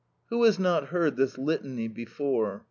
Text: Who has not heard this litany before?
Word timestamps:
Who 0.31 0.45
has 0.45 0.57
not 0.57 0.87
heard 0.87 1.15
this 1.15 1.37
litany 1.37 1.87
before? 1.87 2.59